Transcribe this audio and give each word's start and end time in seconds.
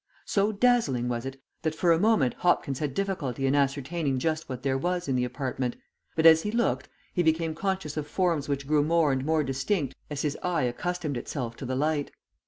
So 0.25 0.51
dazzling 0.51 1.09
was 1.09 1.27
it, 1.27 1.39
that 1.61 1.75
for 1.75 1.91
a 1.91 1.99
moment 1.99 2.33
Hopkins 2.39 2.79
had 2.79 2.95
difficulty 2.95 3.45
in 3.45 3.53
ascertaining 3.53 4.17
just 4.17 4.49
what 4.49 4.63
there 4.63 4.75
was 4.75 5.07
in 5.07 5.15
the 5.15 5.25
apartment, 5.25 5.75
but 6.15 6.25
as 6.25 6.41
he 6.41 6.49
looked 6.51 6.89
he 7.13 7.21
became 7.21 7.53
conscious 7.53 7.95
of 7.97 8.07
forms 8.07 8.49
which 8.49 8.65
grew 8.65 8.81
more 8.83 9.11
and 9.11 9.23
more 9.23 9.43
distinct 9.43 9.93
as 10.09 10.23
his 10.23 10.35
eye 10.41 10.63
accustomed 10.63 11.17
itself 11.17 11.55
to 11.57 11.65
the 11.67 11.75
light. 11.75 12.09